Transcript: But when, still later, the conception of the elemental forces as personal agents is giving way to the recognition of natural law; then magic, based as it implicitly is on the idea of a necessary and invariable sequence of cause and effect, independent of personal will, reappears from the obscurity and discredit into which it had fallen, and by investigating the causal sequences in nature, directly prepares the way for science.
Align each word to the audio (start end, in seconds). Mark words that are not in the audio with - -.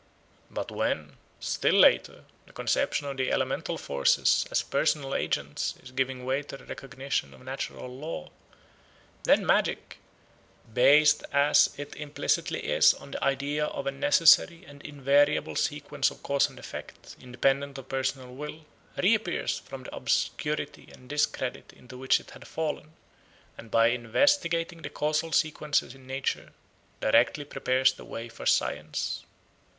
But 0.49 0.71
when, 0.71 1.17
still 1.39 1.75
later, 1.75 2.23
the 2.47 2.53
conception 2.53 3.05
of 3.05 3.17
the 3.17 3.31
elemental 3.31 3.77
forces 3.77 4.47
as 4.49 4.63
personal 4.63 5.13
agents 5.13 5.75
is 5.83 5.91
giving 5.91 6.25
way 6.25 6.41
to 6.41 6.57
the 6.57 6.65
recognition 6.65 7.35
of 7.35 7.41
natural 7.43 7.87
law; 7.95 8.31
then 9.25 9.45
magic, 9.45 9.99
based 10.73 11.23
as 11.31 11.75
it 11.77 11.95
implicitly 11.95 12.61
is 12.61 12.95
on 12.95 13.11
the 13.11 13.23
idea 13.23 13.67
of 13.67 13.85
a 13.85 13.91
necessary 13.91 14.65
and 14.65 14.81
invariable 14.81 15.55
sequence 15.55 16.09
of 16.09 16.23
cause 16.23 16.49
and 16.49 16.57
effect, 16.57 17.15
independent 17.21 17.77
of 17.77 17.87
personal 17.87 18.33
will, 18.33 18.65
reappears 18.97 19.59
from 19.59 19.83
the 19.83 19.95
obscurity 19.95 20.89
and 20.91 21.09
discredit 21.09 21.73
into 21.73 21.95
which 21.95 22.19
it 22.19 22.31
had 22.31 22.47
fallen, 22.47 22.93
and 23.55 23.69
by 23.69 23.89
investigating 23.89 24.81
the 24.81 24.89
causal 24.89 25.31
sequences 25.31 25.93
in 25.93 26.07
nature, 26.07 26.53
directly 27.01 27.45
prepares 27.45 27.93
the 27.93 28.03
way 28.03 28.27
for 28.27 28.47
science. 28.47 29.27